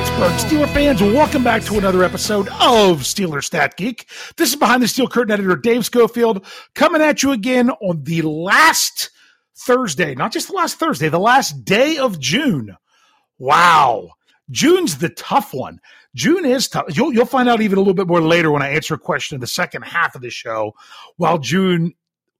[0.00, 4.08] Pittsburgh Steeler fans, welcome back to another episode of Steeler Stat Geek.
[4.38, 8.22] This is behind the steel curtain editor Dave Schofield coming at you again on the
[8.22, 9.10] last
[9.54, 12.74] Thursday, not just the last Thursday, the last day of June.
[13.38, 14.08] Wow.
[14.50, 15.78] June's the tough one.
[16.14, 16.86] June is tough.
[16.96, 19.34] You'll, you'll find out even a little bit more later when I answer a question
[19.34, 20.72] in the second half of the show.
[21.18, 21.92] While June,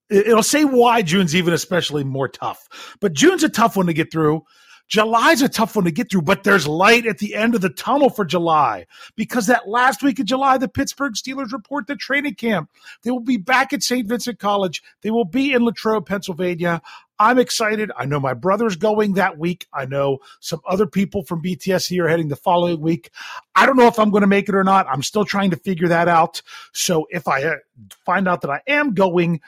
[0.09, 2.97] it'll say why June's even especially more tough.
[3.01, 4.45] But June's a tough one to get through.
[4.91, 7.71] July's a tough one to get through, but there's light at the end of the
[7.71, 12.35] tunnel for July because that last week of July, the Pittsburgh Steelers report the training
[12.35, 12.69] camp.
[13.05, 14.09] They will be back at St.
[14.09, 14.83] Vincent College.
[15.03, 16.83] They will be in Latrobe, Pennsylvania.
[17.21, 17.93] I'm excited.
[17.97, 19.69] I know my brother's going that week.
[19.73, 23.11] I know some other people from BTSC are heading the following week.
[23.55, 24.89] I don't know if I'm going to make it or not.
[24.89, 26.43] I'm still trying to figure that out.
[26.73, 27.57] So if I uh,
[28.05, 29.41] find out that I am going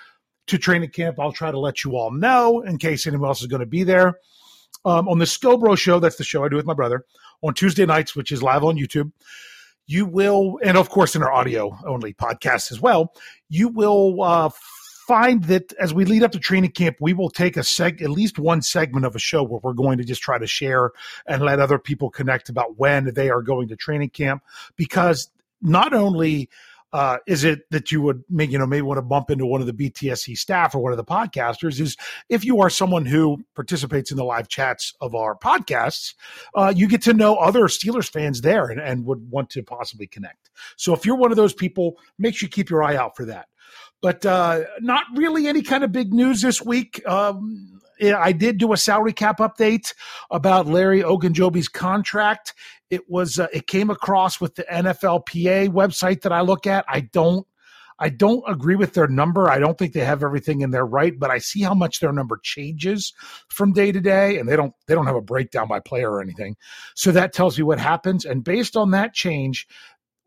[0.47, 3.49] to training camp, I'll try to let you all know in case anyone else is
[3.49, 4.15] going to be there
[4.85, 6.01] um, on the Scobro show.
[6.01, 7.05] That's the show I do with my brother
[7.43, 9.13] on Tuesday nights, which is live on YouTube.
[9.87, 13.15] You will, and of course in our audio only podcast as well.
[13.49, 14.51] You will uh,
[15.07, 18.11] find that as we lead up to training camp, we will take a seg, at
[18.11, 20.93] least one segment of a show where we're going to just try to share
[21.27, 24.43] and let other people connect about when they are going to training camp,
[24.77, 25.29] because
[25.61, 26.49] not only
[26.93, 29.61] uh, is it that you would make, you know maybe want to bump into one
[29.61, 31.97] of the BTSC staff or one of the podcasters is
[32.29, 36.15] if you are someone who participates in the live chats of our podcasts,
[36.55, 40.07] uh, you get to know other Steelers fans there and, and would want to possibly
[40.07, 40.51] connect.
[40.77, 43.25] So if you're one of those people, make sure you keep your eye out for
[43.27, 43.49] that.
[44.01, 47.07] But uh, not really any kind of big news this week.
[47.09, 49.95] Um, I did do a salary cap update
[50.31, 52.55] about Larry Ogunjobi's contract.
[52.91, 56.85] It was uh, it came across with the NFLPA website that I look at.
[56.89, 57.47] I don't
[57.99, 59.49] I don't agree with their number.
[59.49, 62.13] I don't think they have everything in there right, but I see how much their
[62.13, 63.13] number changes
[63.49, 66.21] from day to day, and they don't they don't have a breakdown by player or
[66.21, 66.57] anything.
[66.97, 68.25] So that tells me what happens.
[68.25, 69.69] And based on that change,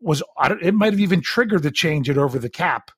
[0.00, 0.22] was
[0.62, 2.90] it might have even triggered the change it over the cap.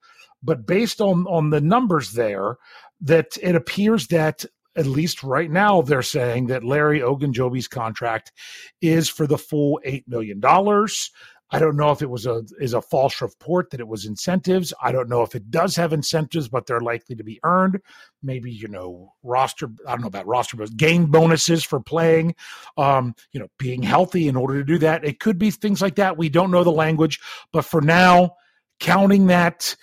[0.43, 2.57] But based on on the numbers there,
[3.01, 4.45] that it appears that
[4.77, 8.33] at least right now, they're saying that Larry Ogunjobi's contract
[8.81, 10.41] is for the full $8 million.
[11.51, 14.75] I don't know if it was a is a false report that it was incentives.
[14.83, 17.81] I don't know if it does have incentives, but they're likely to be earned.
[18.23, 19.71] Maybe you know roster.
[19.87, 22.35] I don't know about roster, but game bonuses for playing.
[22.77, 25.07] Um, you know, being healthy in order to do that.
[25.07, 26.19] It could be things like that.
[26.19, 27.19] We don't know the language,
[27.51, 28.37] but for now,
[28.79, 29.75] counting that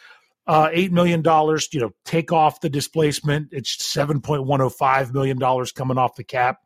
[0.47, 1.23] uh, $8 million,
[1.71, 3.49] you know, take off the displacement.
[3.51, 6.59] It's $7.105 million coming off the cap.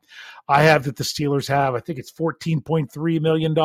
[0.48, 3.56] I have that the Steelers have, I think it's $14.3 million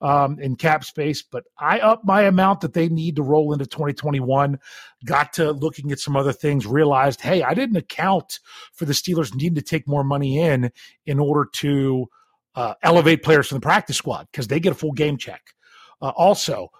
[0.00, 3.64] um, in cap space, but I up my amount that they need to roll into
[3.64, 4.58] 2021.
[5.04, 8.40] Got to looking at some other things, realized, hey, I didn't account
[8.72, 10.70] for the Steelers needing to take more money in
[11.06, 12.08] in order to
[12.56, 15.54] uh, elevate players from the practice squad because they get a full game check.
[16.02, 16.70] Uh, also,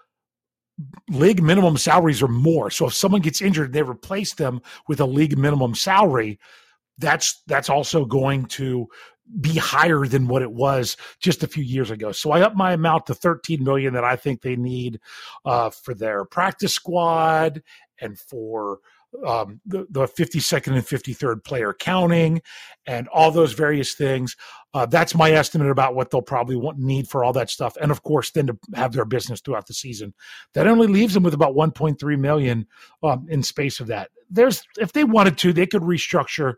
[1.09, 2.69] league minimum salaries are more.
[2.69, 6.39] So if someone gets injured, they replace them with a league minimum salary.
[6.97, 8.87] That's that's also going to
[9.41, 12.11] be higher than what it was just a few years ago.
[12.11, 14.99] So I up my amount to 13 million that I think they need
[15.45, 17.63] uh, for their practice squad
[17.99, 18.79] and for
[19.25, 22.41] um, the, the 52nd and 53rd player counting
[22.85, 24.35] and all those various things.
[24.73, 27.77] Uh, that's my estimate about what they'll probably want need for all that stuff.
[27.81, 30.13] And of course, then to have their business throughout the season.
[30.53, 32.67] That only leaves them with about 1.3 million
[33.03, 34.09] um, in space of that.
[34.29, 36.55] There's if they wanted to, they could restructure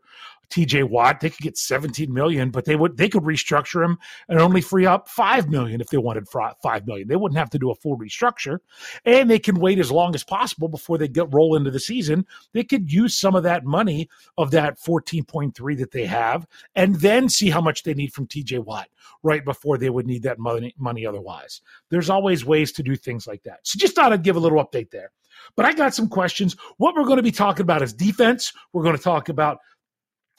[0.49, 1.19] TJ Watt.
[1.19, 3.97] They could get 17 million, but they would they could restructure him
[4.29, 7.07] and only free up 5 million if they wanted 5 million.
[7.07, 8.59] They wouldn't have to do a full restructure.
[9.05, 12.25] And they can wait as long as possible before they get roll into the season.
[12.53, 17.29] They could use some of that money of that 14.3 that they have and then
[17.29, 18.87] see how much they need from TJ Watt
[19.23, 21.61] right before they would need that money money otherwise.
[21.89, 23.59] There's always ways to do things like that.
[23.63, 25.11] So just thought I'd give a little update there.
[25.55, 26.55] But I got some questions.
[26.77, 28.53] What we're going to be talking about is defense.
[28.73, 29.59] We're going to talk about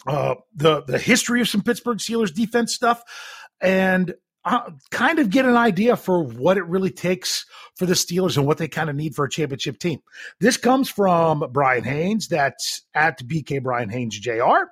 [0.06, 3.02] uh, the the history of some Pittsburgh Steelers defense stuff,
[3.60, 4.14] and
[4.44, 7.44] uh, kind of get an idea for what it really takes
[7.76, 10.00] for the Steelers and what they kind of need for a championship team.
[10.40, 12.28] This comes from Brian Haynes.
[12.28, 14.70] That's at BK Brian Haynes Jr.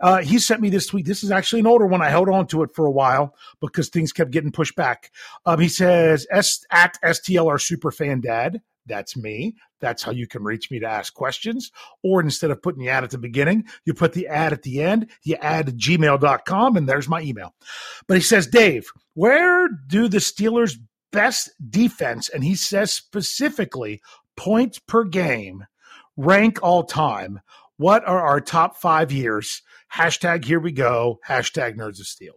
[0.00, 1.06] Uh, he sent me this tweet.
[1.06, 2.02] This is actually an older one.
[2.02, 5.10] I held on to it for a while because things kept getting pushed back.
[5.46, 8.60] Um, he says, S- at STLR Superfan Dad.
[8.86, 9.56] That's me.
[9.84, 11.70] That's how you can reach me to ask questions.
[12.02, 14.80] Or instead of putting the ad at the beginning, you put the ad at the
[14.80, 17.54] end, you add gmail.com, and there's my email.
[18.08, 20.78] But he says, Dave, where do the Steelers'
[21.12, 24.00] best defense, and he says specifically
[24.38, 25.66] points per game,
[26.16, 27.40] rank all time?
[27.76, 29.60] What are our top five years?
[29.94, 31.20] Hashtag here we go.
[31.28, 32.36] Hashtag nerds of steel.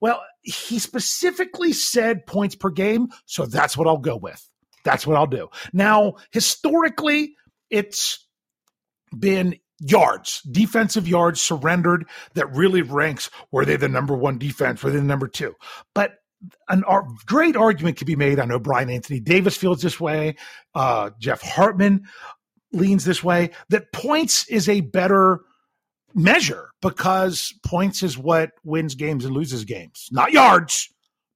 [0.00, 4.48] Well, he specifically said points per game, so that's what I'll go with.
[4.86, 5.48] That's what I'll do.
[5.72, 7.34] Now, historically,
[7.68, 8.24] it's
[9.16, 14.90] been yards, defensive yards surrendered that really ranks were they the number one defense, were
[14.90, 15.54] they the number two?
[15.92, 16.14] But
[16.68, 18.38] an ar- great argument could be made.
[18.38, 20.36] I know Brian Anthony Davis feels this way.
[20.74, 22.04] Uh, Jeff Hartman
[22.72, 25.40] leans this way that points is a better
[26.14, 30.88] measure because points is what wins games and loses games, not yards,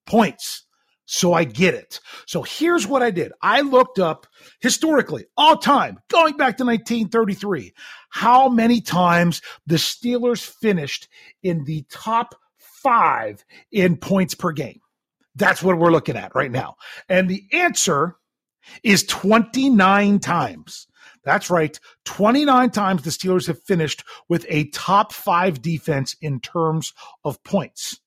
[0.06, 0.66] points.
[1.12, 1.98] So I get it.
[2.24, 3.32] So here's what I did.
[3.42, 4.28] I looked up
[4.60, 7.74] historically, all time, going back to 1933,
[8.10, 11.08] how many times the Steelers finished
[11.42, 14.78] in the top five in points per game.
[15.34, 16.76] That's what we're looking at right now.
[17.08, 18.14] And the answer
[18.84, 20.86] is 29 times.
[21.24, 21.76] That's right.
[22.04, 26.92] 29 times the Steelers have finished with a top five defense in terms
[27.24, 27.98] of points.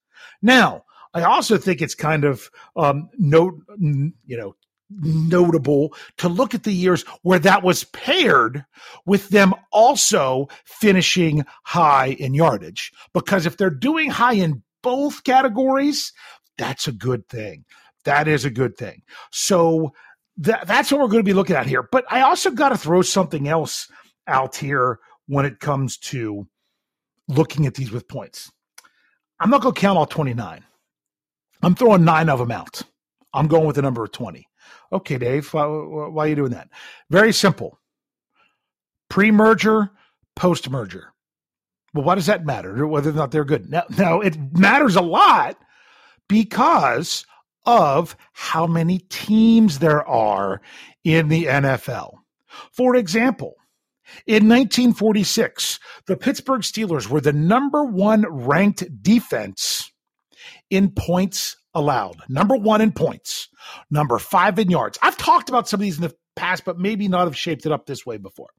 [0.41, 4.55] Now, I also think it's kind of um, you know,
[4.89, 8.65] notable to look at the years where that was paired
[9.05, 12.91] with them also finishing high in yardage.
[13.13, 16.13] Because if they're doing high in both categories,
[16.57, 17.65] that's a good thing.
[18.05, 19.01] That is a good thing.
[19.31, 19.93] So
[20.37, 21.87] that, that's what we're going to be looking at here.
[21.89, 23.87] But I also got to throw something else
[24.27, 26.47] out here when it comes to
[27.27, 28.51] looking at these with points.
[29.39, 30.63] I'm not going to count all 29.
[31.63, 32.81] I'm throwing nine of them out.
[33.33, 34.45] I'm going with the number of 20.
[34.91, 36.69] Okay, Dave, why, why are you doing that?
[37.09, 37.79] Very simple.
[39.09, 39.89] Pre merger,
[40.35, 41.13] post merger.
[41.93, 42.85] Well, why does that matter?
[42.87, 43.69] Whether or not they're good.
[43.69, 45.57] Now, now, it matters a lot
[46.27, 47.25] because
[47.65, 50.61] of how many teams there are
[51.03, 52.15] in the NFL.
[52.71, 53.55] For example,
[54.27, 59.92] in 1946, the Pittsburgh Steelers were the number one ranked defense
[60.73, 62.17] in points allowed.
[62.29, 63.49] Number one in points.
[63.89, 64.97] Number five in yards.
[65.01, 67.71] I've talked about some of these in the past, but maybe not have shaped it
[67.71, 68.49] up this way before.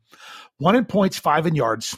[0.58, 1.96] One in points, five in yards.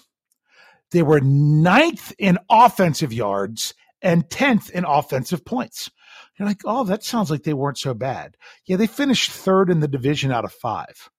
[0.91, 5.91] They were ninth in offensive yards and 10th in offensive points.
[6.39, 8.37] You're like, oh, that sounds like they weren't so bad.
[8.67, 11.11] Yeah, they finished third in the division out of five.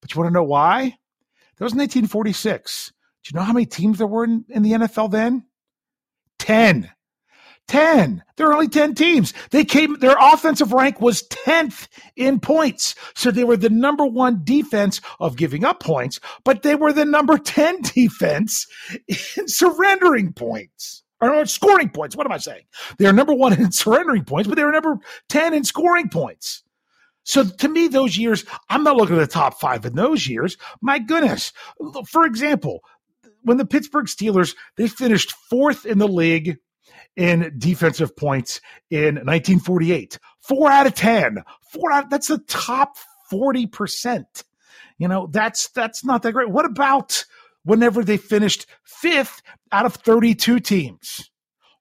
[0.00, 0.80] But you want to know why?
[0.80, 2.92] That was 1946.
[3.24, 5.44] Do you know how many teams there were in, in the NFL then?
[6.38, 6.90] 10.
[7.68, 8.22] 10.
[8.36, 9.32] There are only 10 teams.
[9.50, 11.86] They came, their offensive rank was 10th
[12.16, 12.94] in points.
[13.14, 17.04] So they were the number one defense of giving up points, but they were the
[17.04, 18.66] number 10 defense
[19.36, 21.04] in surrendering points.
[21.22, 22.16] Or scoring points.
[22.16, 22.62] What am I saying?
[22.98, 24.96] They're number one in surrendering points, but they were number
[25.28, 26.62] 10 in scoring points.
[27.24, 30.56] So to me, those years, I'm not looking at the top five in those years.
[30.80, 31.52] My goodness.
[32.08, 32.80] For example,
[33.42, 36.56] when the Pittsburgh Steelers, they finished fourth in the league
[37.16, 40.18] in defensive points in 1948.
[40.40, 41.42] Four out of 10.
[41.72, 42.96] Four out, that's the top
[43.32, 44.24] 40%.
[44.98, 46.50] You know, that's, that's not that great.
[46.50, 47.24] What about
[47.64, 51.30] whenever they finished fifth out of 32 teams?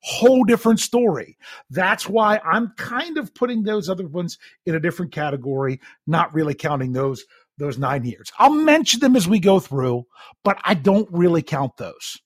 [0.02, 1.38] Whole different story.
[1.70, 6.54] That's why I'm kind of putting those other ones in a different category, not really
[6.54, 7.26] counting those
[7.58, 8.32] those nine years.
[8.40, 10.06] I'll mention them as we go through,
[10.46, 12.18] but I don't really count those.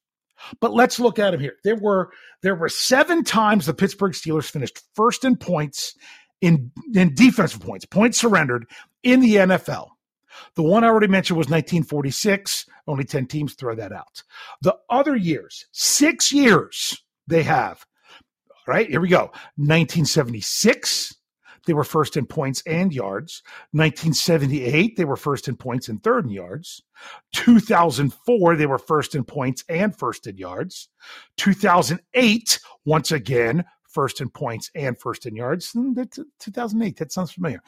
[0.59, 1.55] But let's look at them here.
[1.63, 5.95] There were there were seven times the Pittsburgh Steelers finished first in points
[6.41, 8.65] in in defensive points, points surrendered
[9.03, 9.89] in the NFL.
[10.55, 12.65] The one I already mentioned was 1946.
[12.87, 14.23] Only 10 teams throw that out.
[14.61, 17.85] The other years, six years they have.
[18.67, 19.31] All right, here we go.
[19.55, 21.15] 1976,
[21.65, 23.41] they were first in points and yards.
[23.71, 26.81] 1978, they were first in points and third in yards.
[27.33, 30.89] 2004, they were first in points and first in yards.
[31.37, 35.71] 2008, once again, first in points and first in yards.
[35.71, 35.93] Hmm,
[36.39, 37.61] 2008, that sounds familiar.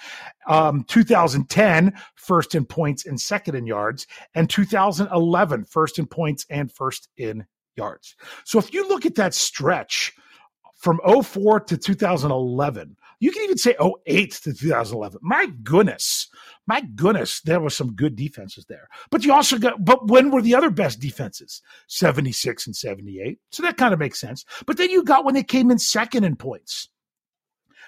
[0.48, 4.08] Um, 2010, first in points and second in yards.
[4.34, 7.46] And 2011, first in points and first in
[7.78, 8.16] yards.
[8.44, 10.14] So if you look at that stretch
[10.76, 15.20] from 04 to 2011, you can even say 08 to 2011.
[15.22, 16.28] My goodness.
[16.68, 18.90] My goodness, there were some good defenses there.
[19.12, 21.62] But you also got, but when were the other best defenses?
[21.88, 23.40] 76 and 78.
[23.52, 24.46] So that kind of makes sense.
[24.66, 26.90] But then you got when they came in second in points.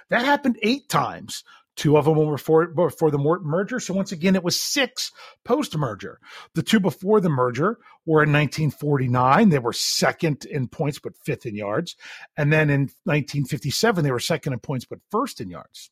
[0.10, 1.44] That happened eight times.
[1.78, 3.80] Two of them were before, before the merger.
[3.80, 5.12] So once again, it was six
[5.46, 6.20] post merger.
[6.56, 9.50] The two before the merger were in 1949.
[9.50, 11.96] They were second in points, but fifth in yards.
[12.36, 15.92] And then in 1957, they were second in points, but first in yards.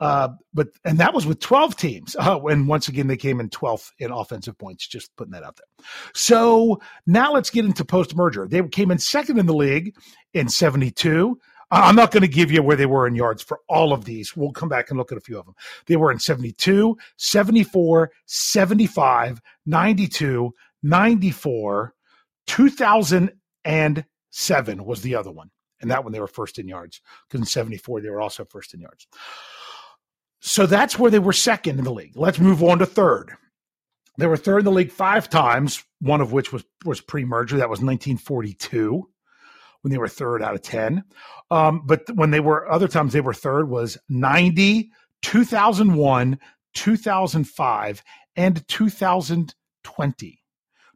[0.00, 2.16] Uh, but and that was with 12 teams.
[2.28, 4.86] Oh, and once again, they came in 12th in offensive points.
[4.86, 5.86] Just putting that out there.
[6.14, 8.46] So now let's get into post merger.
[8.46, 9.96] They came in second in the league
[10.34, 11.38] in 72.
[11.70, 14.34] I'm not going to give you where they were in yards for all of these.
[14.34, 15.54] We'll come back and look at a few of them.
[15.86, 21.94] They were in 72, 74, 75, 92, 94,
[22.46, 25.50] 2007 was the other one.
[25.80, 28.74] And that one they were first in yards because in 74 they were also first
[28.74, 29.06] in yards.
[30.40, 32.16] So that's where they were second in the league.
[32.16, 33.32] Let's move on to third.
[34.16, 37.58] They were third in the league five times, one of which was was pre-merger.
[37.58, 39.08] That was 1942
[39.82, 41.04] when they were third out of 10.
[41.50, 44.90] Um, but when they were other times they were third was 90,
[45.22, 46.38] 2001,
[46.74, 48.02] 2005,
[48.36, 50.42] and 2020.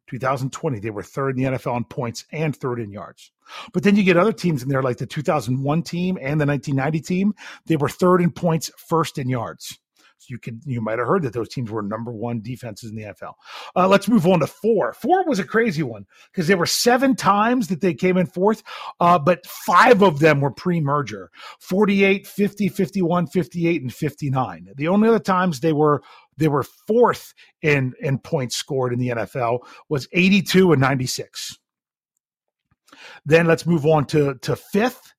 [0.08, 3.32] 2020, they were third in the NFL in points and third in yards.
[3.72, 7.00] But then you get other teams in there, like the 2001 team and the 1990
[7.00, 7.34] team.
[7.66, 9.78] They were third in points, first in yards.
[10.28, 13.04] You could you might have heard that those teams were number one defenses in the
[13.04, 13.34] NFL.
[13.76, 14.92] Uh, let's move on to four.
[14.92, 18.62] Four was a crazy one because there were seven times that they came in fourth,
[19.00, 24.68] uh, but five of them were pre-merger 48, 50, 51, 58, and 59.
[24.76, 26.02] The only other times they were
[26.36, 31.58] they were fourth in in points scored in the NFL was 82 and 96.
[33.24, 35.12] Then let's move on to to fifth.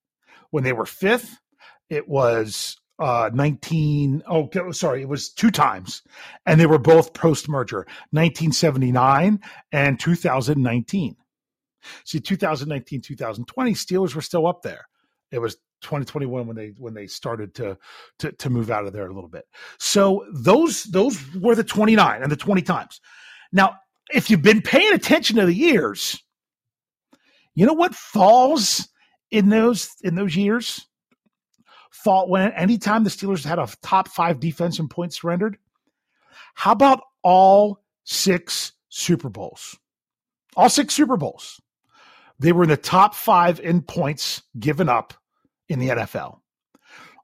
[0.51, 1.39] When they were fifth,
[1.89, 6.01] it was uh 19 oh sorry it was two times.
[6.45, 7.79] And they were both post merger
[8.12, 9.39] 1979
[9.72, 11.15] and 2019
[12.05, 14.88] see 2019 2020 steelers were still up there.
[15.31, 17.77] It was 2021 when they when they started to,
[18.19, 19.45] to to move out of there a little bit.
[19.79, 23.01] So those those were the 29 and the 20 times.
[23.51, 23.75] Now
[24.12, 26.24] if you've been paying attention to the years
[27.55, 28.88] you know what falls
[29.31, 30.88] in those in those years
[31.94, 35.58] fall when anytime the Steelers had a top five defense in points surrendered.
[36.56, 39.78] How about all six Super Bowls?
[40.56, 41.62] All six Super Bowls.
[42.40, 45.14] They were in the top five in points given up
[45.70, 46.40] in the NFL.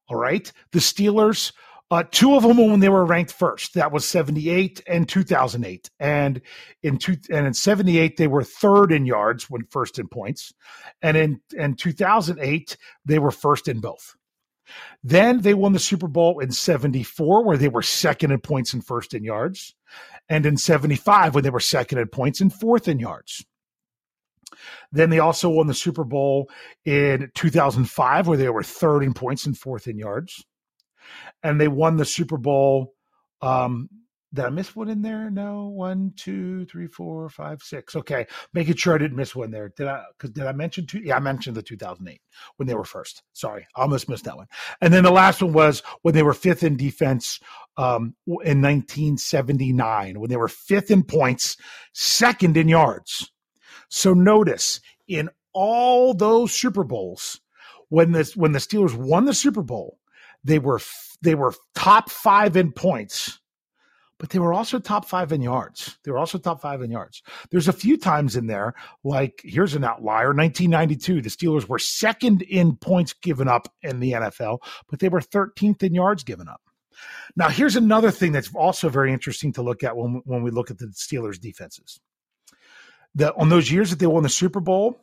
[0.08, 0.52] All right.
[0.72, 1.52] The Steelers,
[1.92, 3.74] uh, two of them when they were ranked first.
[3.74, 5.90] That was 78 and 2008.
[6.00, 6.42] And
[6.84, 10.54] in two, and in 78, they were third in yards when first in points.
[11.02, 14.16] And in, in 2008, they were first in both.
[15.04, 18.86] Then they won the Super Bowl in 74, where they were second in points and
[18.86, 19.76] first in yards,
[20.28, 23.46] and in 75, when they were second in points and fourth in yards.
[24.92, 26.50] Then they also won the Super Bowl
[26.86, 30.44] in 2005, where they were third in points and fourth in yards.
[31.44, 32.94] And they won the Super Bowl
[33.42, 33.90] um,
[34.34, 35.32] did I miss one in there?
[35.32, 35.68] No.
[35.68, 37.96] One, two, three, four, five, six.
[37.96, 39.74] Okay, making sure I didn't miss one there.
[39.76, 40.04] Did I?
[40.18, 41.00] Because did I mention two?
[41.00, 42.22] Yeah, I mentioned the 2008
[42.58, 43.24] when they were first.
[43.34, 44.48] Sorry, I almost missed that one.
[44.82, 47.40] And then the last one was when they were fifth in defense
[47.78, 51.58] um, in 1979 when they were fifth in points,
[51.94, 53.32] second in yards.
[53.90, 57.42] So notice in all those Super Bowls
[57.88, 59.98] when the when the Steelers won the Super Bowl,
[60.44, 60.80] they were
[61.22, 63.39] they were top five in points
[64.20, 65.98] but they were also top five in yards.
[66.04, 67.24] They were also top five in yards.
[67.50, 72.44] There's a few times in there, like here's an outlier 1992, the Steelers were second
[72.44, 74.60] in points given up in the NFL,
[74.90, 76.62] but they were 13th in yards given up.
[77.36, 80.70] Now, here's another thing that's also very interesting to look at when, when we look
[80.70, 82.00] at the Steelers' defenses.
[83.16, 85.02] The, on those years that they won the Super Bowl,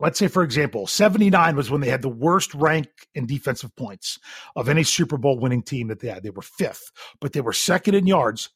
[0.00, 4.18] let's say, for example, 79 was when they had the worst rank in defensive points
[4.56, 6.22] of any Super Bowl winning team that they had.
[6.22, 6.90] They were fifth,
[7.20, 8.50] but they were second in yards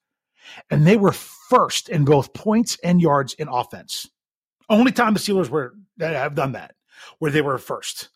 [0.71, 4.09] and they were first in both points and yards in offense.
[4.69, 6.75] Only time the Steelers were have done that,
[7.19, 8.09] where they were first.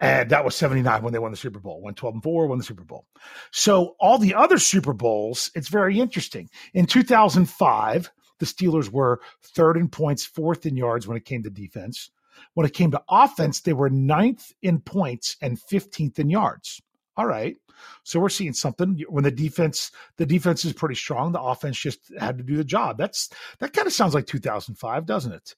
[0.00, 1.80] And that was 79 when they won the Super Bowl.
[1.80, 3.06] Went 12 and 4, won the Super Bowl.
[3.52, 6.50] So all the other Super Bowls, it's very interesting.
[6.74, 11.50] In 2005, the Steelers were third in points, fourth in yards when it came to
[11.50, 12.10] defense.
[12.54, 16.80] When it came to offense, they were ninth in points and 15th in yards.
[17.16, 17.56] All right.
[18.02, 21.32] So we're seeing something when the defense the defense is pretty strong.
[21.32, 22.98] The offense just had to do the job.
[22.98, 25.54] That's that kind of sounds like 2005, doesn't it?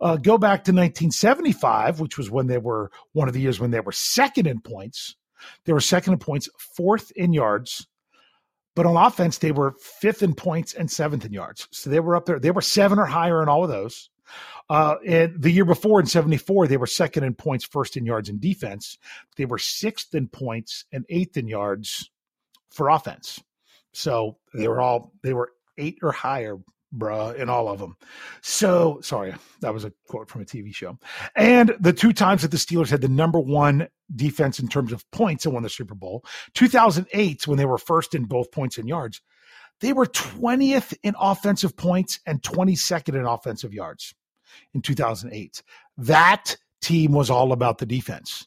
[0.00, 3.70] Uh, go back to 1975, which was when they were one of the years when
[3.70, 5.16] they were second in points.
[5.64, 7.86] They were second in points, fourth in yards,
[8.74, 11.68] but on offense they were fifth in points and seventh in yards.
[11.70, 12.38] So they were up there.
[12.38, 14.10] They were seven or higher in all of those.
[14.68, 18.28] Uh, and the year before in 74, they were second in points, first in yards
[18.28, 18.98] and defense.
[19.36, 22.08] They were sixth in points and eighth in yards
[22.70, 23.42] for offense.
[23.92, 26.56] So they were all, they were eight or higher,
[26.96, 27.96] bruh, in all of them.
[28.42, 30.98] So sorry, that was a quote from a TV show.
[31.34, 35.08] And the two times that the Steelers had the number one defense in terms of
[35.10, 38.88] points and won the Super Bowl 2008, when they were first in both points and
[38.88, 39.20] yards,
[39.80, 44.14] they were 20th in offensive points and 22nd in offensive yards
[44.74, 45.62] in 2008.
[45.98, 48.46] That team was all about the defense.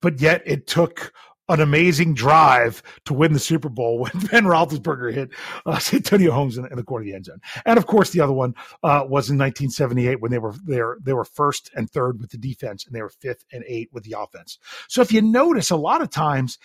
[0.00, 1.12] But yet it took
[1.48, 5.30] an amazing drive to win the Super Bowl when Ben Roethlisberger hit
[5.64, 7.40] uh, Santonio Holmes in, in, the corner of the end zone.
[7.64, 10.96] And of course, the other one uh, was in 1978 when they were there.
[11.02, 14.04] They were first and third with the defense, and they were fifth and eight with
[14.04, 14.58] the offense.
[14.88, 16.58] So if you notice, a lot of times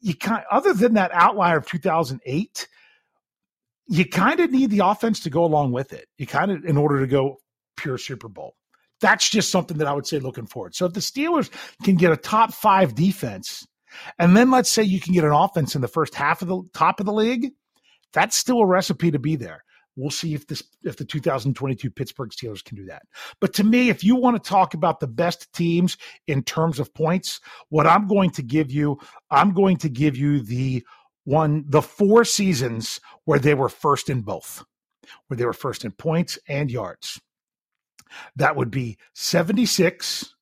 [0.00, 2.68] you kind, other than that outlier of 2008,
[3.88, 6.06] you kind of need the offense to go along with it.
[6.16, 7.38] You kind of in order to go
[7.80, 8.54] pure Super Bowl.
[9.00, 10.74] That's just something that I would say looking forward.
[10.74, 11.50] So if the Steelers
[11.82, 13.66] can get a top five defense,
[14.18, 16.62] and then let's say you can get an offense in the first half of the
[16.74, 17.52] top of the league,
[18.12, 19.64] that's still a recipe to be there.
[19.96, 23.02] We'll see if this if the 2022 Pittsburgh Steelers can do that.
[23.40, 25.96] But to me, if you want to talk about the best teams
[26.26, 28.98] in terms of points, what I'm going to give you,
[29.30, 30.84] I'm going to give you the
[31.24, 34.64] one the four seasons where they were first in both,
[35.26, 37.20] where they were first in points and yards.
[38.36, 40.34] That would be 76,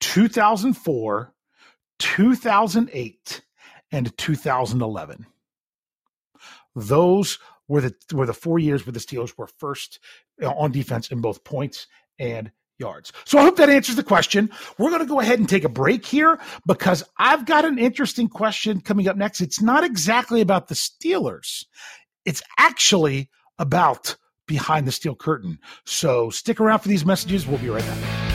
[0.00, 1.34] 2004,
[1.98, 3.42] 2008,
[3.90, 5.26] and 2011.
[6.74, 9.98] Those were the were the four years where the Steelers were first
[10.42, 11.86] uh, on defense in both points
[12.18, 13.12] and yards.
[13.24, 14.50] So I hope that answers the question.
[14.78, 18.28] We're going to go ahead and take a break here because I've got an interesting
[18.28, 19.40] question coming up next.
[19.40, 21.64] It's not exactly about the Steelers.
[22.24, 24.16] It's actually about
[24.48, 25.60] behind the steel curtain.
[25.84, 27.46] So stick around for these messages.
[27.46, 28.28] We'll be right back.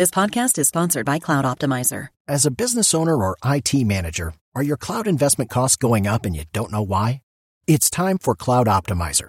[0.00, 2.06] This podcast is sponsored by Cloud Optimizer.
[2.26, 6.34] As a business owner or IT manager, are your cloud investment costs going up and
[6.34, 7.20] you don't know why?
[7.66, 9.28] It's time for Cloud Optimizer.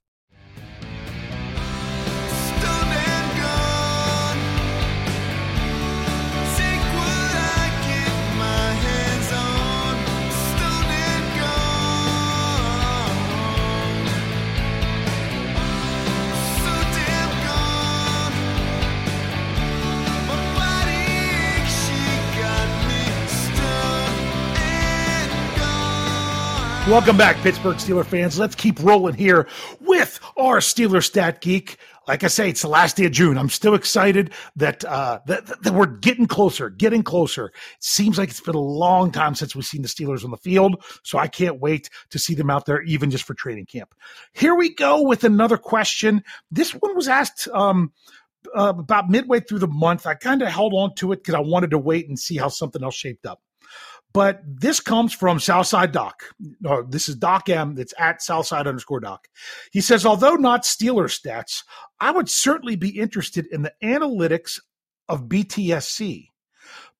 [26.87, 28.39] Welcome back, Pittsburgh Steeler fans.
[28.39, 29.47] Let's keep rolling here
[29.81, 31.77] with our Steeler Stat Geek.
[32.07, 33.37] Like I say, it's the last day of June.
[33.37, 37.45] I'm still excited that, uh, that, that we're getting closer, getting closer.
[37.45, 40.37] It seems like it's been a long time since we've seen the Steelers on the
[40.37, 43.93] field, so I can't wait to see them out there, even just for training camp.
[44.33, 46.23] Here we go with another question.
[46.49, 47.91] This one was asked um,
[48.55, 50.07] uh, about midway through the month.
[50.07, 52.47] I kind of held on to it because I wanted to wait and see how
[52.47, 53.39] something else shaped up.
[54.13, 56.23] But this comes from Southside Doc.
[56.59, 57.75] No, this is Doc M.
[57.75, 59.27] That's at Southside underscore Doc.
[59.71, 61.63] He says, although not Steeler stats,
[61.99, 64.59] I would certainly be interested in the analytics
[65.07, 66.27] of BTSC.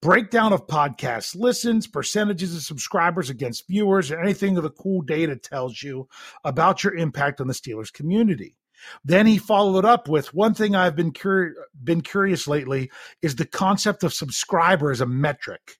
[0.01, 5.83] Breakdown of podcast listens, percentages of subscribers against viewers, and anything the cool data tells
[5.83, 6.07] you
[6.43, 8.57] about your impact on the Steelers community.
[9.05, 12.89] Then he followed up with one thing I've been curi- been curious lately
[13.21, 15.77] is the concept of subscriber as a metric.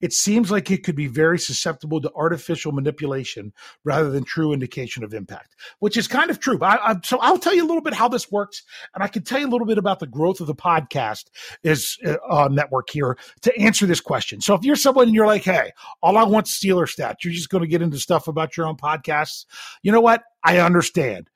[0.00, 3.52] It seems like it could be very susceptible to artificial manipulation
[3.84, 6.58] rather than true indication of impact, which is kind of true.
[6.62, 8.62] I, I, so I'll tell you a little bit how this works,
[8.94, 11.24] and I can tell you a little bit about the growth of the podcast
[11.62, 14.40] is uh, network here to answer this question.
[14.40, 17.50] So if you're someone and you're like, hey, all I want Steeler stats, you're just
[17.50, 19.46] going to get into stuff about your own podcasts.
[19.82, 20.22] You know what?
[20.42, 21.30] I understand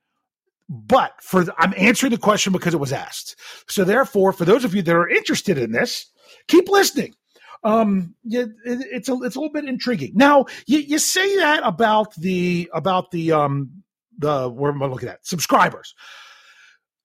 [0.69, 3.37] but for I'm answering the question because it was asked.
[3.69, 6.07] So therefore, for those of you that are interested in this,
[6.49, 7.15] keep listening.
[7.63, 10.13] Um, it, it's a it's a little bit intriguing.
[10.15, 13.83] Now, you, you say that about the about the um
[14.19, 15.95] the where am I looking at subscribers?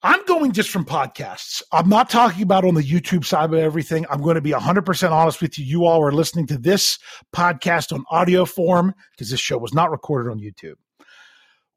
[0.01, 1.61] I'm going just from podcasts.
[1.73, 4.05] I'm not talking about on the YouTube side of everything.
[4.09, 5.65] I'm going to be 100% honest with you.
[5.65, 6.97] You all are listening to this
[7.35, 10.75] podcast on audio form because this show was not recorded on YouTube.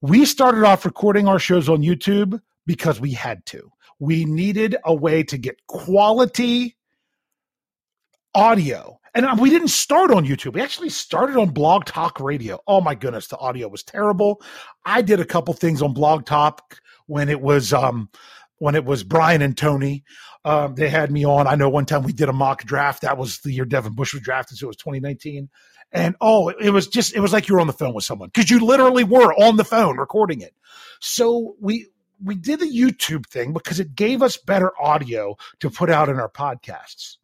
[0.01, 3.73] We started off recording our shows on YouTube because we had to.
[3.99, 6.77] We needed a way to get quality
[8.35, 8.99] audio.
[9.14, 10.55] And we didn't start on YouTube.
[10.55, 12.61] We actually started on Blog Talk Radio.
[12.66, 14.42] Oh my goodness, the audio was terrible.
[14.85, 18.09] I did a couple things on Blog Talk when it was um
[18.59, 20.05] when it was Brian and Tony.
[20.45, 21.47] Um, they had me on.
[21.47, 23.03] I know one time we did a mock draft.
[23.03, 25.49] That was the year Devin Bush was drafted, so it was 2019.
[25.92, 28.31] And oh, it was just, it was like you were on the phone with someone
[28.33, 30.55] because you literally were on the phone recording it.
[31.01, 31.88] So we,
[32.23, 36.18] we did the YouTube thing because it gave us better audio to put out in
[36.18, 37.16] our podcasts.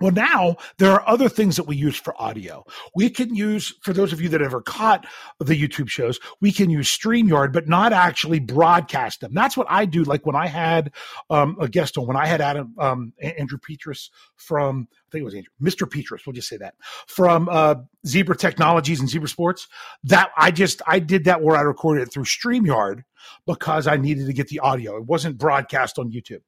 [0.00, 2.64] Well, now there are other things that we use for audio.
[2.94, 5.06] We can use, for those of you that ever caught
[5.38, 9.34] the YouTube shows, we can use StreamYard, but not actually broadcast them.
[9.34, 10.04] That's what I do.
[10.04, 10.92] Like when I had
[11.28, 15.34] um, a guest on, when I had Adam, um, Andrew Petrus from, think it was
[15.34, 15.90] Andrew, Mr.
[15.90, 16.74] Petrus, we'll just say that,
[17.06, 19.68] from uh, Zebra Technologies and Zebra Sports,
[20.04, 23.04] that I just, I did that where I recorded it through StreamYard
[23.46, 24.96] because I needed to get the audio.
[24.96, 26.42] It wasn't broadcast on YouTube.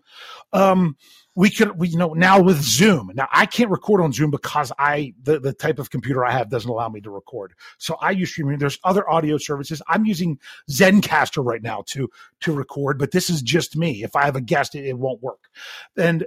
[0.52, 0.96] Um,
[1.34, 4.70] we could we you know now with zoom now i can't record on zoom because
[4.78, 8.10] i the, the type of computer i have doesn't allow me to record so i
[8.10, 10.38] use streaming there's other audio services i'm using
[10.70, 14.40] Zencastr right now to to record but this is just me if i have a
[14.40, 15.48] guest it, it won't work
[15.96, 16.26] and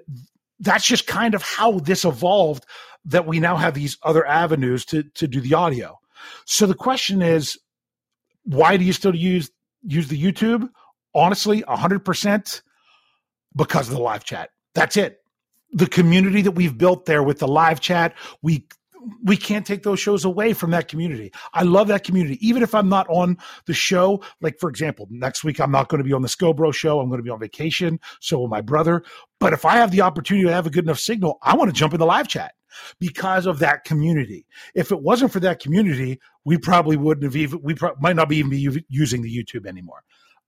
[0.59, 2.65] that's just kind of how this evolved
[3.05, 5.99] that we now have these other avenues to to do the audio.
[6.45, 7.57] So the question is
[8.43, 9.51] why do you still use
[9.83, 10.69] use the youtube?
[11.13, 12.61] Honestly 100%
[13.55, 14.49] because of the live chat.
[14.73, 15.19] That's it.
[15.71, 18.67] The community that we've built there with the live chat, we
[19.23, 21.31] we can't take those shows away from that community.
[21.53, 22.37] I love that community.
[22.45, 25.99] Even if I'm not on the show, like for example, next week I'm not going
[25.99, 26.99] to be on the Scobro show.
[26.99, 27.99] I'm going to be on vacation.
[28.21, 29.03] So will my brother.
[29.39, 31.79] But if I have the opportunity to have a good enough signal, I want to
[31.79, 32.53] jump in the live chat
[32.99, 34.45] because of that community.
[34.73, 38.29] If it wasn't for that community, we probably wouldn't have even, we pro- might not
[38.29, 40.03] be even be using the YouTube anymore.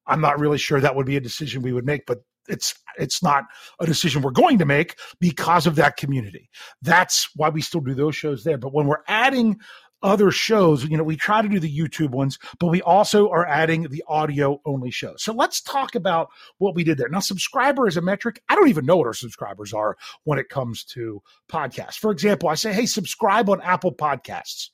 [0.06, 3.22] I'm not really sure that would be a decision we would make, but it's it's
[3.22, 3.46] not
[3.80, 6.50] a decision we're going to make because of that community.
[6.82, 8.58] That's why we still do those shows there.
[8.58, 9.60] But when we're adding
[10.04, 13.46] other shows, you know, we try to do the YouTube ones, but we also are
[13.48, 15.24] adding the audio only shows.
[15.24, 16.30] So let's talk about
[16.60, 17.10] what we did there.
[17.10, 18.42] Now, subscriber is a metric.
[18.48, 21.96] I don't even know what our subscribers are when it comes to podcasts.
[21.96, 24.70] For example, I say, hey, subscribe on Apple Podcasts.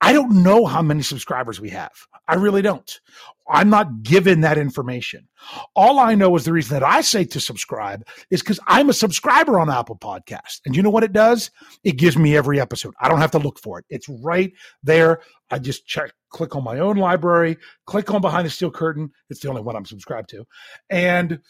[0.00, 1.92] I don't know how many subscribers we have.
[2.28, 3.00] I really don't.
[3.48, 5.26] I'm not given that information.
[5.74, 8.92] All I know is the reason that I say to subscribe is because I'm a
[8.92, 10.60] subscriber on Apple Podcast.
[10.66, 11.50] And you know what it does?
[11.82, 12.94] It gives me every episode.
[13.00, 13.86] I don't have to look for it.
[13.88, 15.22] It's right there.
[15.50, 17.56] I just check, click on my own library,
[17.86, 19.10] click on Behind the Steel Curtain.
[19.30, 20.46] It's the only one I'm subscribed to.
[20.90, 21.40] And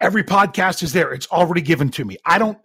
[0.00, 1.12] every podcast is there.
[1.12, 2.16] It's already given to me.
[2.24, 2.58] I don't,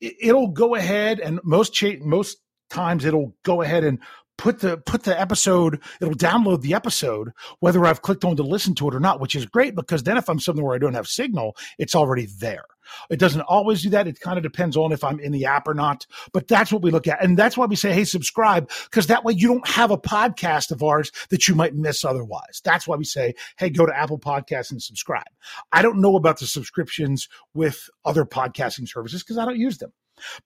[0.00, 2.38] it'll go ahead and most, cha- most
[2.70, 3.98] times it'll go ahead and
[4.36, 8.74] put the put the episode it'll download the episode whether i've clicked on to listen
[8.74, 10.94] to it or not which is great because then if i'm somewhere where i don't
[10.94, 12.64] have signal it's already there.
[13.08, 14.06] It doesn't always do that.
[14.06, 16.82] It kind of depends on if i'm in the app or not but that's what
[16.82, 17.22] we look at.
[17.22, 20.70] And that's why we say hey subscribe because that way you don't have a podcast
[20.70, 22.60] of ours that you might miss otherwise.
[22.64, 25.24] That's why we say hey go to apple podcasts and subscribe.
[25.72, 29.92] I don't know about the subscriptions with other podcasting services because i don't use them.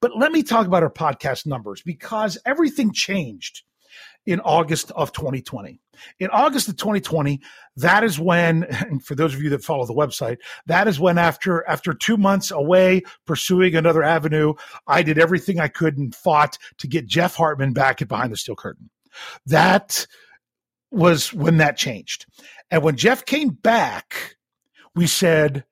[0.01, 3.63] But let me talk about our podcast numbers because everything changed
[4.25, 5.79] in August of 2020.
[6.19, 7.41] In August of 2020,
[7.77, 11.17] that is when, and for those of you that follow the website, that is when
[11.17, 14.53] after after two months away pursuing another avenue,
[14.87, 18.37] I did everything I could and fought to get Jeff Hartman back at behind the
[18.37, 18.89] steel curtain.
[19.45, 20.05] That
[20.91, 22.25] was when that changed.
[22.71, 24.35] And when Jeff came back,
[24.95, 25.65] we said,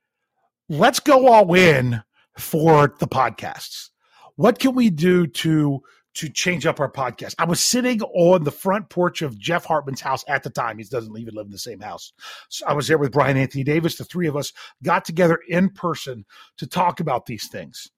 [0.70, 2.04] let's go all in
[2.38, 3.90] for the podcasts.
[4.36, 5.82] What can we do to
[6.18, 7.36] to change up our podcast?
[7.40, 10.78] I was sitting on the front porch of Jeff Hartman's house at the time.
[10.78, 12.14] He doesn't even live in the same house.
[12.50, 13.98] So I was there with Brian Anthony Davis.
[13.98, 14.54] The three of us
[14.84, 16.26] got together in person
[16.58, 17.90] to talk about these things.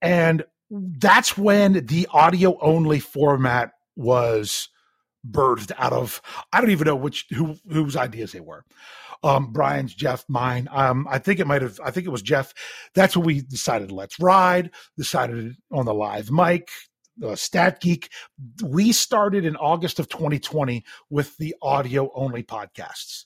[0.00, 4.68] And that's when the audio only format was
[5.30, 6.20] birthed out of
[6.52, 8.64] I don't even know which who whose ideas they were.
[9.24, 10.68] Um, Brian's, Jeff, mine.
[10.72, 11.78] Um, I think it might have.
[11.84, 12.52] I think it was Jeff.
[12.94, 13.92] That's what we decided.
[13.92, 14.70] Let's ride.
[14.96, 16.70] Decided on the live mic.
[17.24, 18.10] Uh, Stat Geek.
[18.62, 23.24] We started in August of 2020 with the audio only podcasts.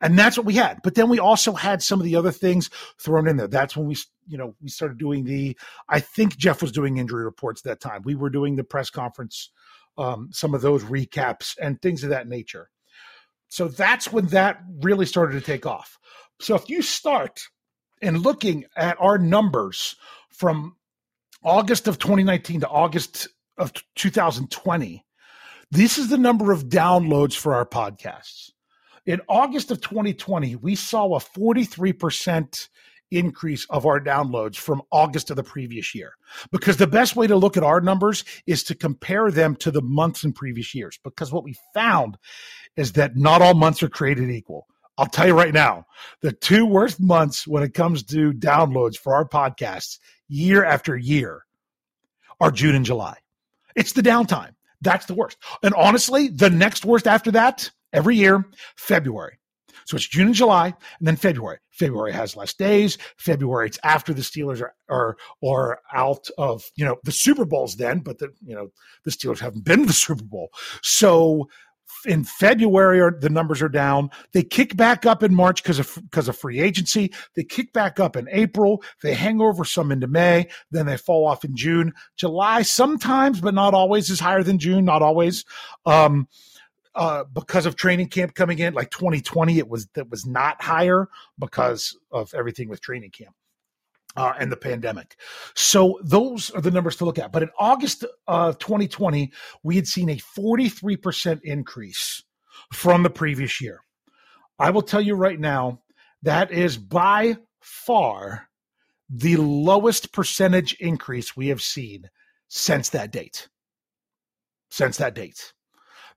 [0.00, 0.80] And that's what we had.
[0.82, 2.68] But then we also had some of the other things
[3.00, 3.46] thrown in there.
[3.48, 5.56] That's when we, you know, we started doing the,
[5.88, 8.02] I think Jeff was doing injury reports that time.
[8.04, 9.50] We were doing the press conference
[9.96, 12.70] um, some of those recaps and things of that nature.
[13.48, 15.98] So that's when that really started to take off.
[16.40, 17.42] So if you start
[18.02, 19.96] and looking at our numbers
[20.30, 20.76] from
[21.44, 23.28] August of 2019 to August
[23.58, 25.04] of 2020,
[25.70, 28.50] this is the number of downloads for our podcasts.
[29.04, 32.68] In August of 2020, we saw a 43%
[33.10, 36.14] increase of our downloads from August of the previous year.
[36.50, 39.82] Because the best way to look at our numbers is to compare them to the
[39.82, 40.98] months in previous years.
[41.04, 42.16] Because what we found
[42.76, 44.66] is that not all months are created equal.
[44.96, 45.86] I'll tell you right now,
[46.22, 51.44] the two worst months when it comes to downloads for our podcasts year after year
[52.40, 53.16] are June and July.
[53.74, 54.54] It's the downtime.
[54.80, 55.38] That's the worst.
[55.62, 58.44] And honestly, the next worst after that, every year,
[58.76, 59.38] February.
[59.86, 60.66] So it's June and July,
[60.98, 61.58] and then February.
[61.70, 62.96] February has less days.
[63.18, 67.76] February it's after the Steelers are are, are out of you know the Super Bowls
[67.76, 68.68] then, but the you know
[69.04, 70.50] the Steelers haven't been to the Super Bowl.
[70.82, 71.48] So
[72.06, 74.10] in February the numbers are down.
[74.32, 77.12] They kick back up in March because of because of free agency.
[77.34, 78.82] They kick back up in April.
[79.02, 80.48] They hang over some into May.
[80.70, 81.92] Then they fall off in June.
[82.16, 84.84] July sometimes, but not always, is higher than June.
[84.84, 85.44] Not always.
[85.86, 86.28] Um,
[86.94, 91.08] uh, because of training camp coming in, like 2020, it was that was not higher
[91.38, 93.34] because of everything with training camp.
[94.16, 95.16] Uh, and the pandemic.
[95.56, 97.32] So those are the numbers to look at.
[97.32, 99.32] But in August of 2020,
[99.64, 102.22] we had seen a 43% increase
[102.72, 103.80] from the previous year.
[104.56, 105.80] I will tell you right now,
[106.22, 108.48] that is by far
[109.10, 112.08] the lowest percentage increase we have seen
[112.46, 113.48] since that date.
[114.70, 115.53] Since that date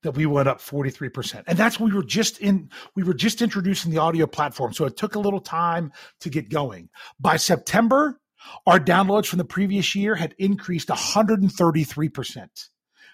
[0.08, 1.44] that we went up 43%.
[1.48, 4.72] And that's we were just in we were just introducing the audio platform.
[4.72, 5.92] So it took a little time
[6.22, 6.88] to get going.
[7.20, 8.18] By September,
[8.66, 12.48] our downloads from the previous year had increased 133%.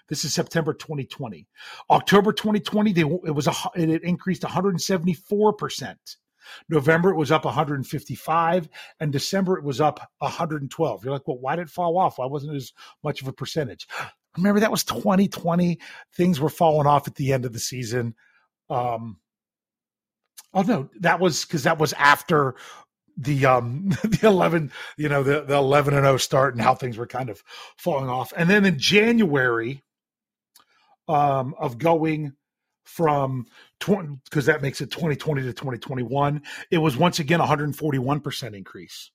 [0.08, 1.48] This is September 2020.
[1.90, 5.96] October 2020, they, it was a, it increased 174%.
[6.68, 8.68] November it was up 155,
[9.00, 11.04] and December it was up 112.
[11.04, 12.18] You're like, well, why did it fall off?
[12.18, 13.88] Why wasn't it as much of a percentage?
[14.36, 15.78] Remember that was 2020.
[16.14, 18.14] Things were falling off at the end of the season.
[18.68, 19.18] Um,
[20.52, 22.56] oh no, that was because that was after
[23.16, 26.98] the um the 11 you know the the 11 and 0 start and how things
[26.98, 27.42] were kind of
[27.76, 29.82] falling off and then in january
[31.08, 32.32] um of going
[32.84, 33.46] from
[33.80, 39.10] 20 because that makes it 2020 to 2021 it was once again 141% increase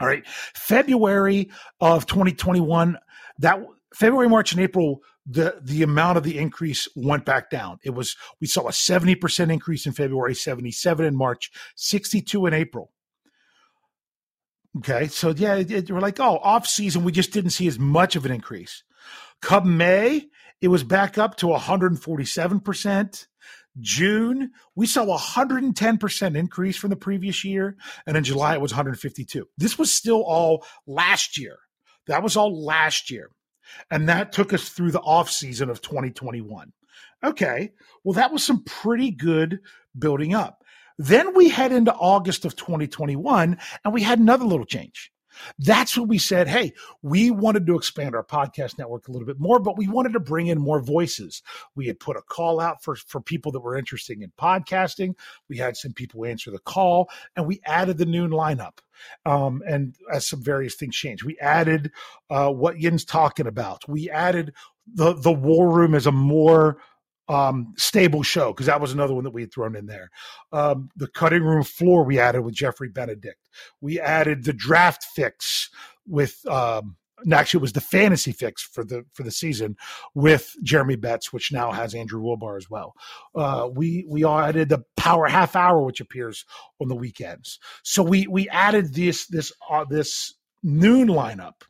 [0.00, 2.98] all right february of 2021
[3.38, 3.62] that
[3.94, 7.78] February, March, and April, the the amount of the increase went back down.
[7.84, 12.20] It was we saw a seventy percent increase in February, seventy seven in March, sixty
[12.20, 12.92] two in April.
[14.78, 17.78] Okay, so yeah, it, it, we're like, oh, off season, we just didn't see as
[17.78, 18.84] much of an increase.
[19.42, 20.28] Come May,
[20.62, 23.28] it was back up to one hundred and forty seven percent.
[23.80, 27.76] June, we saw a 110% increase from the previous year.
[28.06, 29.48] And in July, it was 152.
[29.56, 31.56] This was still all last year.
[32.06, 33.30] That was all last year.
[33.90, 36.72] And that took us through the off season of 2021.
[37.24, 37.72] Okay.
[38.04, 39.60] Well, that was some pretty good
[39.98, 40.64] building up.
[40.98, 45.12] Then we head into August of 2021 and we had another little change.
[45.58, 46.48] That's what we said.
[46.48, 50.12] Hey, we wanted to expand our podcast network a little bit more, but we wanted
[50.14, 51.42] to bring in more voices.
[51.74, 55.14] We had put a call out for, for people that were interested in podcasting.
[55.48, 58.78] We had some people answer the call, and we added the noon lineup.
[59.26, 61.90] Um, and as some various things changed, we added
[62.30, 63.88] uh, what Yin's talking about.
[63.88, 64.52] We added
[64.86, 66.78] the the War Room is a more
[67.28, 70.10] um, stable show because that was another one that we had thrown in there.
[70.52, 73.48] Um, the cutting room floor we added with Jeffrey Benedict.
[73.80, 75.70] We added the draft fix
[76.06, 76.96] with um,
[77.32, 79.76] actually it was the fantasy fix for the for the season
[80.14, 82.94] with Jeremy Betts, which now has Andrew Wilbar as well.
[83.34, 86.44] Uh, we we added the power half hour, which appears
[86.80, 87.58] on the weekends.
[87.82, 91.62] So we we added this this uh, this noon lineup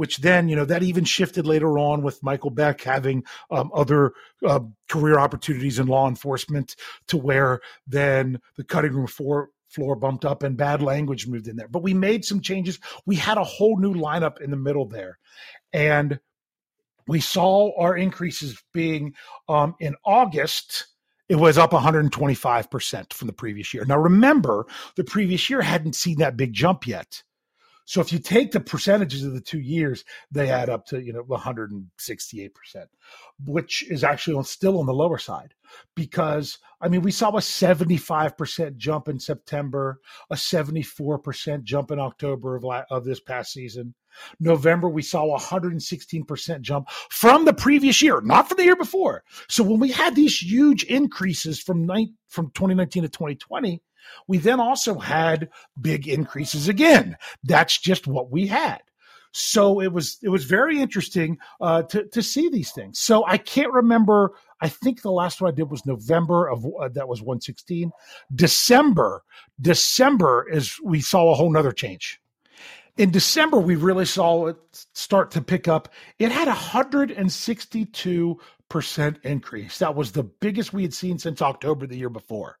[0.00, 4.14] which then you know that even shifted later on with Michael Beck having um, other
[4.46, 6.74] uh, career opportunities in law enforcement
[7.08, 11.56] to where then the cutting room floor floor bumped up and bad language moved in
[11.56, 11.68] there.
[11.68, 12.78] But we made some changes.
[13.04, 15.18] We had a whole new lineup in the middle there,
[15.70, 16.18] and
[17.06, 19.12] we saw our increases being
[19.50, 20.86] um, in August
[21.28, 23.84] it was up 125% from the previous year.
[23.84, 27.22] Now, remember, the previous year hadn't seen that big jump yet.
[27.90, 31.12] So if you take the percentages of the two years, they add up to you
[31.12, 32.88] know 168 percent,
[33.44, 35.54] which is actually on, still on the lower side
[35.96, 39.98] because I mean we saw a 75 percent jump in September,
[40.30, 43.96] a 74 percent jump in October of, la- of this past season.
[44.38, 48.76] November we saw a 116 percent jump from the previous year, not from the year
[48.76, 49.24] before.
[49.48, 53.82] So when we had these huge increases from night from 2019 to 2020
[54.26, 57.16] we then also had big increases again.
[57.44, 58.80] That's just what we had.
[59.32, 62.98] So it was it was very interesting uh, to to see these things.
[62.98, 64.32] So I can't remember.
[64.60, 67.92] I think the last one I did was November of uh, that was 116.
[68.34, 69.22] December
[69.60, 72.20] December is we saw a whole nother change.
[72.96, 75.88] In December, we really saw it start to pick up.
[76.18, 79.78] It had 162 percent increase.
[79.78, 82.56] That was the biggest we had seen since October the year before.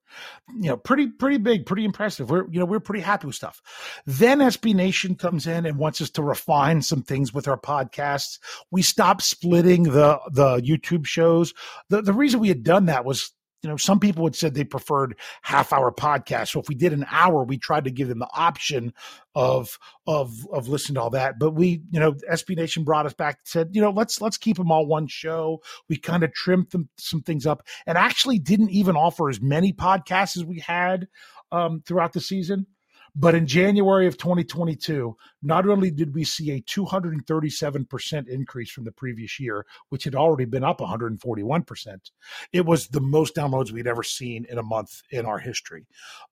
[0.54, 2.28] You know, pretty pretty big, pretty impressive.
[2.28, 3.62] We're you know we're pretty happy with stuff.
[4.04, 8.38] Then SB Nation comes in and wants us to refine some things with our podcasts.
[8.70, 11.54] We stopped splitting the the YouTube shows.
[11.88, 14.64] The the reason we had done that was you know, some people had said they
[14.64, 16.48] preferred half hour podcasts.
[16.48, 18.92] So if we did an hour, we tried to give them the option
[19.34, 21.38] of of of listening to all that.
[21.38, 24.56] But we, you know, SB Nation brought us back said, you know, let's let's keep
[24.56, 25.60] them all one show.
[25.88, 29.72] We kind of trimmed them, some things up and actually didn't even offer as many
[29.72, 31.08] podcasts as we had
[31.52, 32.66] um, throughout the season.
[33.14, 38.92] But in January of 2022, not only did we see a 237% increase from the
[38.92, 42.10] previous year, which had already been up 141%,
[42.52, 45.86] it was the most downloads we'd ever seen in a month in our history.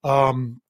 [0.05, 0.61] Um,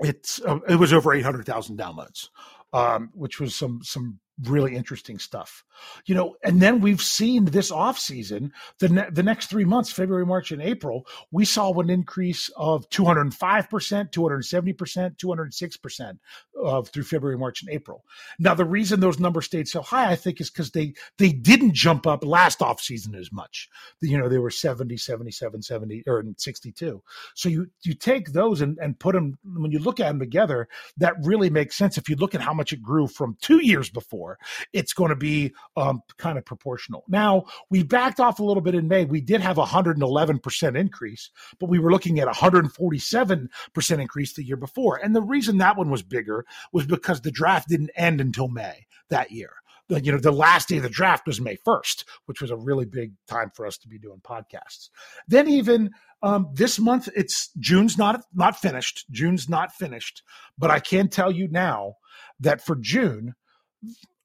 [0.00, 2.28] it's uh, it was over 800,000 downloads,
[2.72, 5.64] um, which was some some really interesting stuff.
[6.06, 9.92] You know, and then we've seen this off season, the ne- the next 3 months,
[9.92, 16.18] February, March and April, we saw an increase of 205%, 270%, 206%
[16.62, 18.04] of through February, March and April.
[18.38, 21.74] Now the reason those numbers stayed so high I think is cuz they they didn't
[21.74, 23.68] jump up last off season as much.
[24.00, 27.02] You know, they were 70, 77, 70 or 62.
[27.34, 30.68] So you you take those and and put them when you look at them together,
[30.96, 33.90] that really makes sense if you look at how much it grew from 2 years
[33.90, 34.31] before
[34.72, 37.04] it's going to be um, kind of proportional.
[37.08, 39.04] Now, we backed off a little bit in May.
[39.04, 43.48] We did have a 111% increase, but we were looking at a 147%
[44.00, 44.96] increase the year before.
[44.96, 48.86] And the reason that one was bigger was because the draft didn't end until May
[49.08, 52.50] that year you know the last day of the draft was may 1st which was
[52.50, 54.88] a really big time for us to be doing podcasts
[55.28, 55.90] then even
[56.22, 60.22] um, this month it's june's not not finished june's not finished
[60.56, 61.94] but i can tell you now
[62.40, 63.34] that for june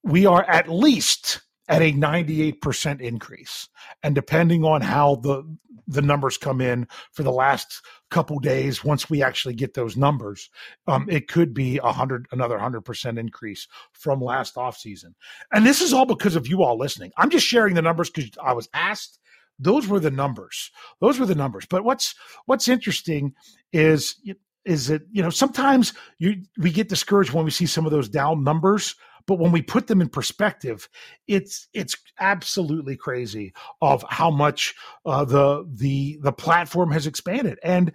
[0.08, 3.68] we are at least at a 98% increase.
[4.02, 5.44] And depending on how the
[5.90, 10.50] the numbers come in for the last couple days, once we actually get those numbers,
[10.86, 15.16] um, it could be a hundred another hundred percent increase from last off season.
[15.54, 17.12] And this is all because of you all listening.
[17.18, 19.20] I'm just sharing the numbers because I was asked.
[19.60, 20.72] Those were the numbers.
[21.00, 21.66] Those were the numbers.
[21.66, 22.16] But what's
[22.48, 23.34] what's interesting
[23.72, 24.18] is
[24.66, 28.10] is that you know sometimes you we get discouraged when we see some of those
[28.10, 28.96] down numbers
[29.28, 30.90] but when we put them in perspective,
[31.28, 34.74] it's it's absolutely crazy of how much
[35.06, 37.60] uh, the the the platform has expanded.
[37.64, 37.92] And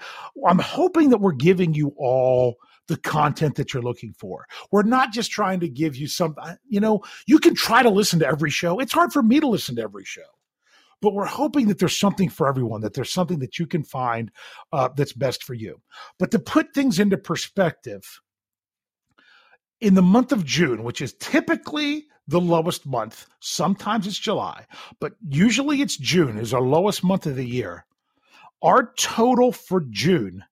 [0.47, 2.57] I'm hoping that we're giving you all
[2.88, 4.47] the content that you're looking for.
[4.71, 7.88] We're not just trying to give you some, uh, you know, you can try to
[7.88, 8.81] listen to every show.
[8.81, 10.23] It's hard for me to listen to every show
[11.01, 14.30] but we're hoping that there's something for everyone, that there's something that you can find
[14.72, 15.83] uh, that's best for you.
[16.18, 18.20] But to put things into perspective,
[19.83, 24.64] in the month of June, which is typically the lowest month, sometimes it's July,
[25.01, 27.85] but usually it's June is our lowest month of the year.
[28.62, 30.45] Our total for June,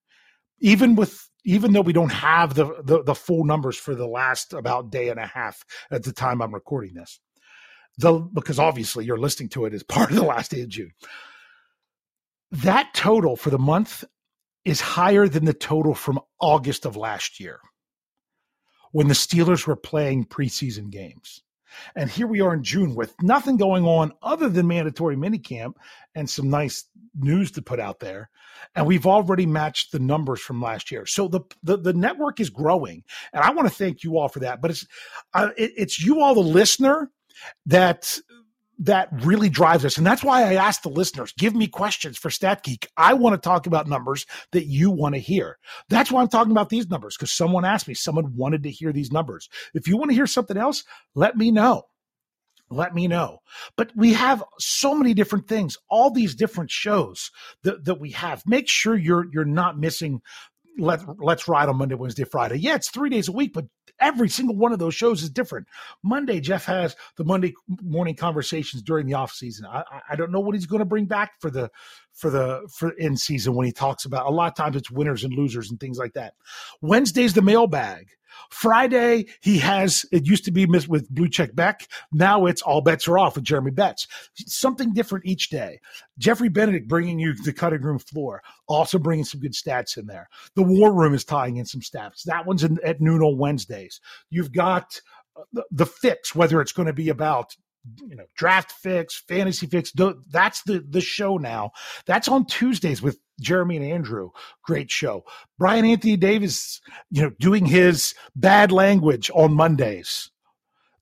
[0.58, 4.52] even with even though we don't have the, the, the full numbers for the last
[4.52, 7.20] about day and a half at the time I'm recording this,
[7.96, 10.90] the because obviously you're listening to it as part of the last day of June.
[12.50, 14.02] That total for the month
[14.64, 17.60] is higher than the total from August of last year
[18.92, 21.42] when the Steelers were playing preseason games.
[21.94, 25.74] And here we are in June with nothing going on other than mandatory minicamp
[26.14, 26.84] and some nice
[27.14, 28.28] news to put out there.
[28.74, 31.06] And we've already matched the numbers from last year.
[31.06, 34.40] So the the, the network is growing, and I want to thank you all for
[34.40, 34.60] that.
[34.60, 34.86] But it's
[35.32, 37.10] uh, it, it's you all, the listener,
[37.66, 38.18] that
[38.80, 39.98] that really drives us.
[39.98, 42.86] And that's why I ask the listeners, give me questions for StatGeek.
[42.96, 45.58] I want to talk about numbers that you want to hear.
[45.90, 48.92] That's why I'm talking about these numbers because someone asked me, someone wanted to hear
[48.92, 49.48] these numbers.
[49.74, 51.82] If you want to hear something else, let me know.
[52.70, 53.40] Let me know.
[53.76, 57.32] But we have so many different things, all these different shows
[57.64, 58.44] that, that we have.
[58.46, 60.22] Make sure you're you're not missing
[60.78, 62.56] let let's ride on Monday, Wednesday, Friday.
[62.56, 63.66] Yeah, it's three days a week, but
[64.00, 65.66] every single one of those shows is different.
[66.02, 69.66] Monday, Jeff has the Monday morning conversations during the off season.
[69.66, 71.70] I, I don't know what he's going to bring back for the
[72.20, 75.24] for the for in season when he talks about a lot of times it's winners
[75.24, 76.34] and losers and things like that.
[76.82, 78.08] Wednesday's the mailbag.
[78.50, 81.88] Friday, he has, it used to be with Blue Check Beck.
[82.12, 84.06] Now it's all bets are off with Jeremy Betts.
[84.34, 85.80] Something different each day.
[86.18, 90.28] Jeffrey Benedict bringing you the cutting room floor, also bringing some good stats in there.
[90.54, 92.22] The War Room is tying in some stats.
[92.24, 94.00] That one's in, at noon on Wednesdays.
[94.30, 95.00] You've got
[95.36, 97.56] uh, the, the fix, whether it's going to be about
[98.06, 99.92] you know draft fix fantasy fix
[100.30, 101.70] that's the the show now
[102.06, 104.30] that's on tuesdays with jeremy and andrew
[104.62, 105.24] great show
[105.58, 110.30] brian anthony davis you know doing his bad language on mondays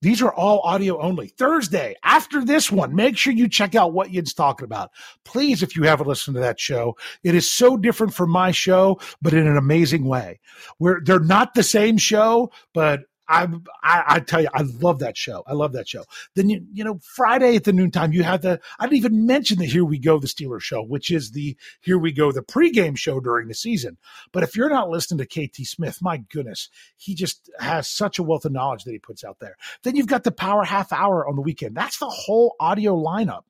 [0.01, 1.29] these are all audio only.
[1.29, 4.91] Thursday, after this one, make sure you check out what Yin's talking about.
[5.24, 9.01] Please, if you haven't listened to that show, it is so different from my show,
[9.20, 10.39] but in an amazing way.
[10.79, 13.47] Where they're not the same show, but I,
[13.83, 15.43] I, I tell you, I love that show.
[15.47, 16.05] I love that show.
[16.35, 19.59] Then you you know Friday at the noontime, you have the I didn't even mention
[19.59, 22.97] the Here We Go the Steelers show, which is the Here We Go the pregame
[22.97, 23.99] show during the season.
[24.33, 28.22] But if you're not listening to KT Smith, my goodness, he just has such a
[28.22, 29.57] wealth of knowledge that he puts out there.
[29.83, 31.76] Then you've got the Power Half Hour on the weekend.
[31.76, 33.43] That's the whole audio lineup.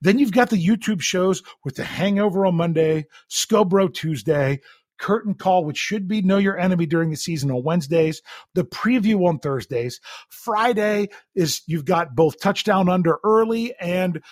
[0.00, 4.60] Then you've got the YouTube shows with the Hangover on Monday, Scobro Tuesday,
[4.98, 8.22] curtain call, which should be Know Your Enemy during the season on Wednesdays,
[8.54, 10.00] the preview on Thursdays.
[10.28, 14.22] Friday is you've got both touchdown under early and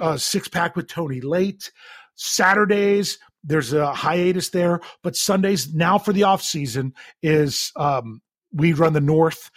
[0.00, 1.70] uh, six pack with Tony late.
[2.14, 8.20] Saturdays, there's a hiatus there, but Sundays now for the off season is um,
[8.52, 9.50] we run the North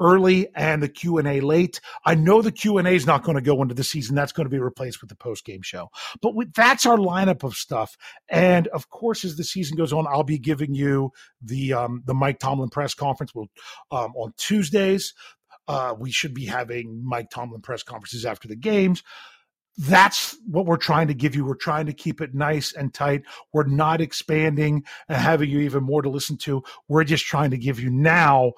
[0.00, 1.80] early and the Q and A late.
[2.04, 4.14] I know the Q and A is not going to go into the season.
[4.14, 5.88] That's going to be replaced with the post game show.
[6.20, 7.96] But we, that's our lineup of stuff.
[8.28, 11.12] And of course, as the season goes on, I'll be giving you
[11.42, 13.34] the um, the Mike Tomlin press conference.
[13.34, 13.48] Will
[13.90, 15.14] um, on Tuesdays.
[15.68, 19.02] Uh, we should be having Mike Tomlin press conferences after the games
[19.78, 21.44] that's what we're trying to give you.
[21.44, 23.22] We're trying to keep it nice and tight.
[23.52, 26.62] We're not expanding and having you even more to listen to.
[26.88, 28.54] We're just trying to give you now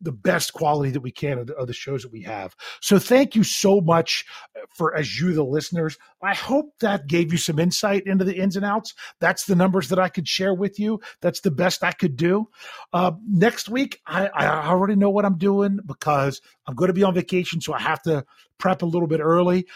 [0.00, 2.54] the best quality that we can of the, of the, shows that we have.
[2.80, 4.24] So thank you so much
[4.56, 5.98] uh, for as you the listeners.
[6.22, 8.94] I hope that gave you some insight into the ins and outs.
[9.20, 11.00] That's the numbers that I could share with you.
[11.20, 12.48] That's the best I could do.
[12.92, 17.02] Uh, next week, I, I already know what I'm doing because I'm going to be
[17.02, 18.24] on vacation, so I have to
[18.58, 19.66] prep a little bit early.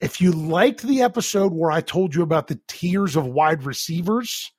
[0.00, 4.52] If you liked the episode where I told you about the tiers of wide receivers,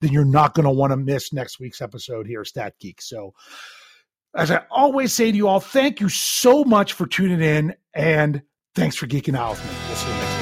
[0.00, 3.02] then you're not going to want to miss next week's episode here, Stat Geek.
[3.02, 3.34] So
[4.38, 8.42] as I always say to you all, thank you so much for tuning in and
[8.74, 9.70] thanks for geeking out with me.
[9.88, 10.37] We'll see you next time.